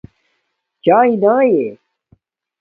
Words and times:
چایے 0.83 1.15
ناݵے 1.23 1.61